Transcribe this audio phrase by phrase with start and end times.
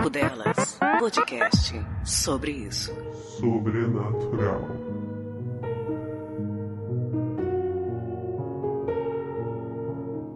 [0.00, 2.90] Papo Delas, podcast sobre isso.
[3.38, 4.66] Sobrenatural.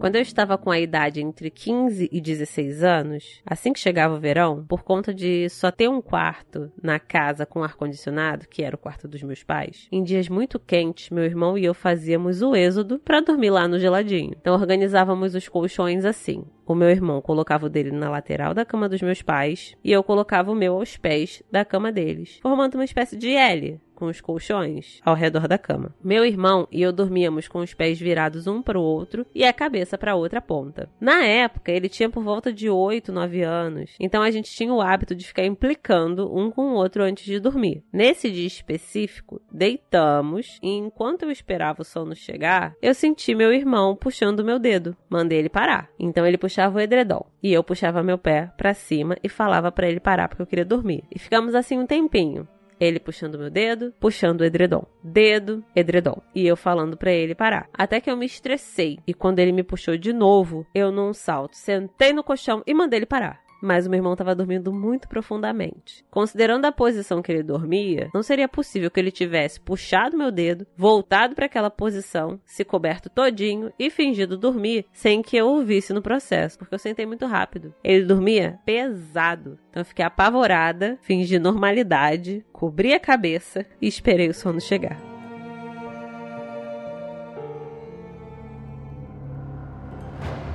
[0.00, 4.18] Quando eu estava com a idade entre 15 e 16 anos, assim que chegava o
[4.18, 8.78] verão, por conta de só ter um quarto na casa com ar-condicionado, que era o
[8.78, 12.98] quarto dos meus pais, em dias muito quentes, meu irmão e eu fazíamos o êxodo
[12.98, 14.34] para dormir lá no geladinho.
[14.40, 16.46] Então organizávamos os colchões assim.
[16.66, 20.02] O meu irmão colocava o dele na lateral da cama dos meus pais e eu
[20.02, 24.20] colocava o meu aos pés da cama deles, formando uma espécie de L com os
[24.20, 25.94] colchões ao redor da cama.
[26.02, 29.52] Meu irmão e eu dormíamos com os pés virados um para o outro e a
[29.52, 30.88] cabeça para outra ponta.
[30.98, 34.80] Na época, ele tinha por volta de 8, 9 anos, então a gente tinha o
[34.80, 37.84] hábito de ficar implicando um com o outro antes de dormir.
[37.92, 43.94] Nesse dia específico, deitamos e enquanto eu esperava o sono chegar, eu senti meu irmão
[43.94, 44.96] puxando meu dedo.
[45.10, 45.90] Mandei ele parar.
[45.98, 49.88] Então ele puxava o edredom e eu puxava meu pé para cima e falava para
[49.88, 51.04] ele parar porque eu queria dormir.
[51.14, 52.48] E ficamos assim um tempinho.
[52.80, 54.84] Ele puxando meu dedo, puxando o edredom.
[55.04, 56.20] Dedo, edredom.
[56.34, 57.68] E eu falando para ele parar.
[57.74, 58.98] Até que eu me estressei.
[59.06, 63.00] E quando ele me puxou de novo, eu num salto, sentei no colchão e mandei
[63.00, 66.04] ele parar mas o meu irmão estava dormindo muito profundamente.
[66.10, 70.66] Considerando a posição que ele dormia, não seria possível que ele tivesse puxado meu dedo,
[70.76, 76.02] voltado para aquela posição, se coberto todinho e fingido dormir sem que eu ouvisse no
[76.02, 77.74] processo, porque eu sentei muito rápido.
[77.82, 79.58] Ele dormia pesado.
[79.70, 85.09] Então eu fiquei apavorada, fingi normalidade, cobri a cabeça e esperei o sono chegar.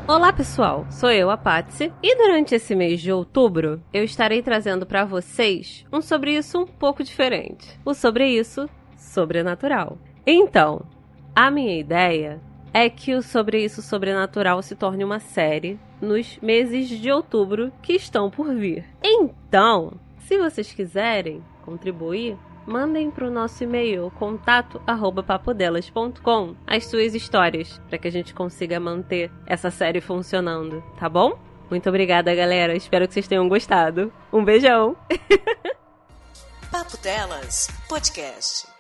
[0.08, 4.86] Olá pessoal, sou eu, a Patsy, e durante esse mês de outubro eu estarei trazendo
[4.86, 7.80] para vocês um sobre isso um pouco diferente.
[7.84, 9.98] O sobre isso sobrenatural.
[10.24, 10.86] Então,
[11.36, 12.40] a minha ideia
[12.72, 17.94] é que o sobre isso sobrenatural se torne uma série nos meses de outubro que
[17.94, 18.86] estão por vir.
[19.04, 27.98] Então, se vocês quiserem contribuir, mandem para o nosso e-mail contato@papodelas.com as suas histórias para
[27.98, 31.38] que a gente consiga manter essa série funcionando, tá bom?
[31.70, 32.76] Muito obrigada, galera.
[32.76, 34.12] Espero que vocês tenham gostado.
[34.32, 34.96] Um beijão.
[36.72, 38.75] Papo Delas, podcast.